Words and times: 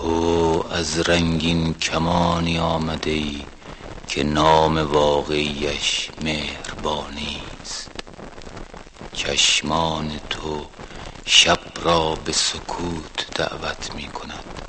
تو 0.00 0.64
از 0.70 0.98
رنگین 0.98 1.74
کمانی 1.74 2.58
آمده 2.58 3.10
ای 3.10 3.46
که 4.08 4.22
نام 4.24 4.78
واقعیش 4.78 6.10
مهربانی 6.20 7.42
است. 7.62 7.90
چشمان 9.12 10.20
تو 10.30 10.66
شب 11.24 11.60
را 11.76 12.16
به 12.16 12.32
سکوت 12.32 13.28
دعوت 13.34 13.94
می 13.94 14.08
کند 14.08 14.62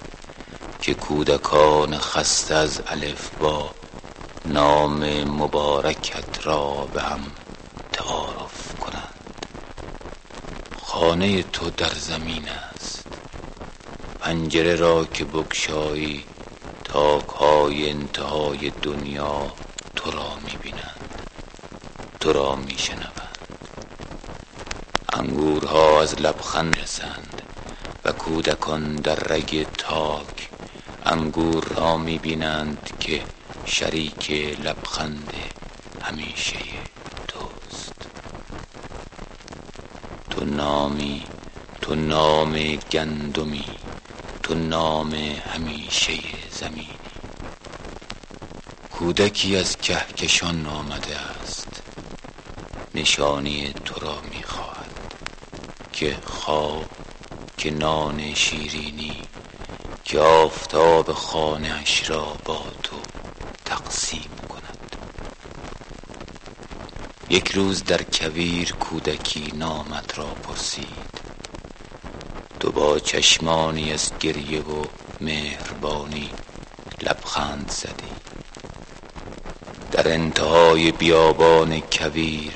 که 0.82 0.94
کودکان 0.94 1.98
خسته 1.98 2.56
از 2.56 2.82
الف 2.88 3.32
با 3.40 3.76
نام 4.46 5.24
مبارکت 5.24 6.46
را 6.48 6.90
به 6.94 7.02
هم 7.02 7.32
تعارف 7.94 8.74
کنند. 8.80 9.46
خانه 10.78 11.44
تو 11.44 11.70
در 11.70 11.94
زمین 11.94 12.50
است. 12.50 12.69
پنجره 14.30 14.76
را 14.76 15.06
که 15.06 15.26
بگشایی 15.26 16.24
تاک 16.84 17.30
های 17.30 17.90
انتهای 17.90 18.70
دنیا 18.70 19.54
تو 19.96 20.12
را 20.12 20.36
می 20.46 20.58
بینند 20.64 21.22
تو 22.20 22.34
را 22.34 22.56
می 22.56 22.78
شنوند 22.78 23.38
انگورها 25.14 26.02
از 26.02 26.22
لبخند 26.22 26.80
رسند 26.80 27.42
و 28.06 28.12
کودکان 28.12 28.96
در 28.96 29.16
رگ 29.16 29.68
تاک 29.78 30.50
انگور 31.06 31.64
را 31.64 31.98
می 31.98 32.20
بینند 32.20 32.90
که 33.00 33.22
شریک 33.66 34.32
لبخند 34.64 35.34
همیشه 36.02 36.60
توست. 37.28 37.94
تو 40.30 40.46
نامی 40.46 41.26
تو 41.90 41.96
نام 41.96 42.76
گندمی 42.76 43.80
تو 44.44 44.56
نام 44.56 45.14
همیشه 45.14 46.20
زمینی. 46.52 47.00
کودکی 48.92 49.56
از 49.56 49.78
کهکشان 49.78 50.66
آمده 50.66 51.18
است 51.20 51.84
نشانی 52.96 53.74
تو 53.86 54.00
را 54.00 54.22
می‌خواهد. 54.22 55.16
که 55.94 56.20
خواب 56.26 56.92
که 57.58 57.72
نان 57.72 58.34
شیرینی 58.34 59.28
که 60.04 60.20
آفتاب 60.20 61.14
خانه 61.14 61.74
اش 61.74 62.10
را 62.10 62.38
با 62.46 62.66
تو 62.84 63.02
تقسیم 63.66 64.32
کند. 64.50 64.96
یک 67.30 67.52
روز 67.52 67.84
در 67.84 68.04
کویر 68.04 68.74
کودکی 68.74 69.52
نامت 69.56 70.18
را 70.18 70.36
پرسید. 70.44 71.19
تو 72.60 72.72
با 72.72 73.00
چشمانی 73.00 73.94
از 73.94 74.12
گریه 74.20 74.62
و 74.62 74.86
مهربانی 75.22 76.36
لبخند 77.02 77.72
زدی. 77.72 78.12
در 79.92 80.14
انتهای 80.14 80.92
بیابان 80.92 81.80
کویر 81.80 82.54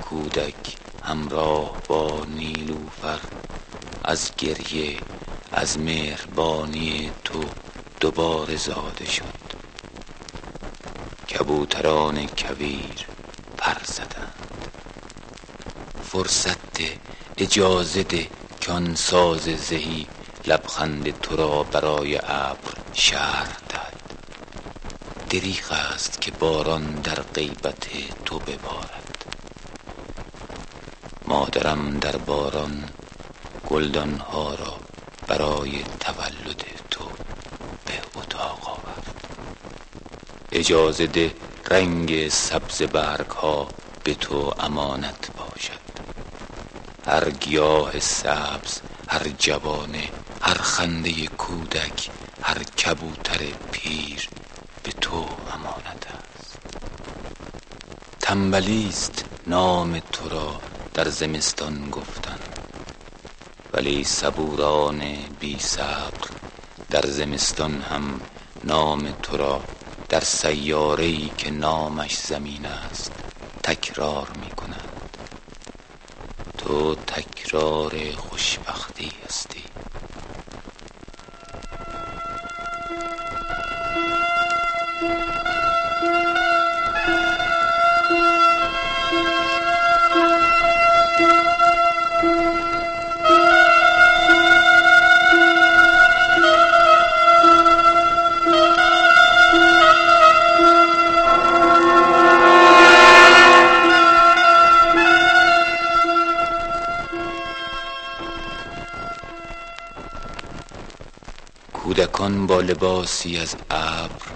کودک 0.00 0.76
همراه 1.02 1.82
با 1.88 2.24
نیلوفر 2.24 3.20
از 4.04 4.30
گریه 4.38 4.98
از 5.52 5.78
مهربانی 5.78 7.12
تو 7.24 7.44
دوباره 8.00 8.56
زاده 8.56 9.04
شد. 9.04 9.24
کبوتران 11.28 12.26
کویر 12.26 13.06
پر 13.58 13.84
زدند. 13.84 14.34
فرصت 16.02 16.78
اجازه 17.38 18.02
ده 18.02 18.30
کان 18.66 18.94
ساز 18.94 19.42
زهی 19.42 20.10
لبخند 20.46 21.20
تو 21.20 21.36
را 21.36 21.62
برای 21.62 22.20
ابر 22.24 22.74
شرح 22.92 23.58
داد 23.68 24.02
دریغ 25.30 25.72
است 25.72 26.20
که 26.20 26.30
باران 26.30 27.00
در 27.00 27.14
غیبت 27.22 27.86
تو 28.24 28.40
ببارد. 28.40 29.24
مادرم 31.26 31.98
در 31.98 32.16
باران 32.16 32.90
گلدان 33.66 34.18
ها 34.18 34.54
را 34.54 34.80
برای 35.26 35.84
تولد 36.00 36.64
تو 36.90 37.12
به 37.84 38.02
اتاق 38.14 38.68
آورد. 38.68 39.24
اجازه 40.52 41.06
ده 41.06 41.36
رنگ 41.70 42.28
سبز 42.28 42.82
برگ 42.82 43.30
ها 43.30 43.74
به 44.02 44.14
تو 44.14 44.54
امانت 44.58 45.30
باشد 45.36 45.43
هر 47.06 47.30
گیاه 47.30 48.00
سبز 48.00 48.80
هر 49.08 49.28
جوانه 49.28 50.12
هر 50.40 50.54
خنده 50.54 51.26
کودک 51.26 52.10
هر 52.42 52.62
کبوتر 52.62 53.54
پیر 53.70 54.30
به 54.82 54.92
تو 55.00 55.40
امانت 55.46 56.06
است. 56.06 56.58
تنبلی 58.20 58.88
است 58.88 59.24
نام 59.46 60.00
تو 60.12 60.28
را 60.28 60.62
در 60.94 61.08
زمستان 61.08 61.90
گفتن 61.90 62.40
ولی 63.72 64.04
صبوران 64.04 65.28
بی 65.38 65.58
صبر 65.58 66.28
در 66.90 67.06
زمستان 67.06 67.82
هم 67.82 68.22
نام 68.64 69.12
تو 69.22 69.36
را 69.36 69.66
در 70.08 70.20
سیاره 70.20 71.04
ای 71.04 71.32
که 71.38 71.50
نامش 71.50 72.18
زمین 72.18 72.66
است 72.66 73.12
تکرار 73.62 74.30
می 74.30 74.50
تکرار 77.06 78.12
خوشبختی 78.16 79.12
هستی. 79.26 79.73
کودکان 111.84 112.46
با 112.46 112.60
لباسی 112.60 113.38
از 113.38 113.56
ابر 113.70 114.26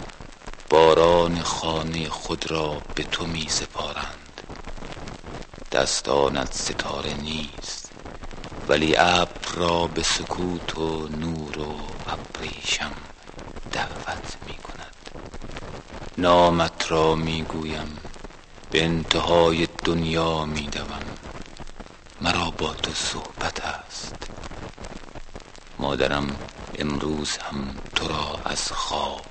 باران 0.71 1.43
خانه 1.43 2.09
خود 2.09 2.51
را 2.51 2.83
به 2.95 3.05
تو 3.05 3.27
می 3.27 3.49
سپارند. 3.49 4.43
دستانت 5.73 6.55
ستاره 6.55 7.15
نیست 7.15 7.93
ولی 8.69 8.97
ابر 8.97 9.53
را 9.55 9.87
به 9.87 10.03
سکوت 10.03 10.79
و 10.79 11.09
نور 11.09 11.59
و 11.59 11.77
ابریشم 12.07 12.93
دعوت 13.73 14.37
می 14.47 14.55
کند. 14.57 15.11
نامت 16.19 16.91
را 16.91 17.15
می 17.15 17.43
گویم 17.43 18.01
به 18.71 18.85
انتهای 18.85 19.69
دنیا 19.85 20.45
می 20.45 20.69
دوم. 20.69 21.05
مرا 22.21 22.51
با 22.51 22.75
تو 22.75 22.93
صحبت 22.95 23.61
است. 23.65 24.31
مادرم 25.79 26.39
امروز 26.81 27.37
هم 27.37 27.81
تو 27.95 28.09
را 28.09 28.41
از 28.45 28.73
خواب 28.73 29.27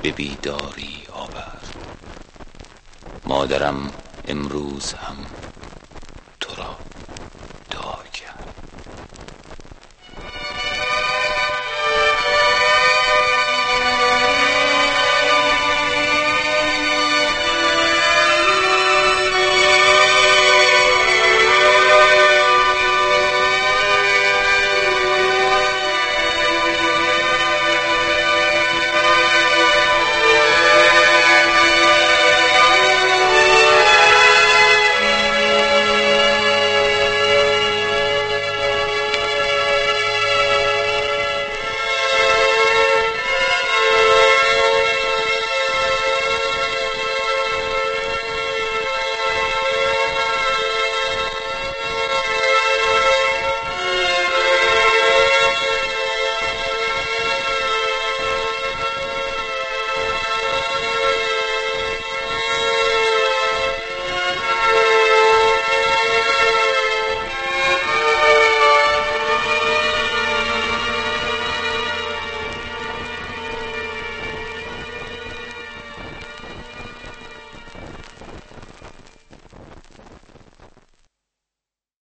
به 0.00 0.12
بیداری 0.12 1.06
آورد. 1.12 1.76
مادرم 3.24 3.94
امروز 4.26 4.92
هم 4.92 5.26